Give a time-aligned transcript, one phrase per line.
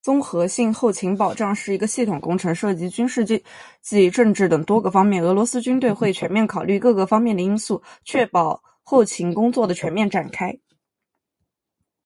[0.01, 3.39] 综合性：后勤保障是一个系统工程，涉及军事、经
[3.83, 5.23] 济、政治等多个方面。
[5.23, 10.57] 俄罗斯军队会全面考虑各个方面的因素，确保后勤工作的全面展开。